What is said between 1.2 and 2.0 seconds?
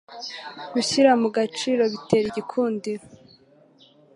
mu gaciro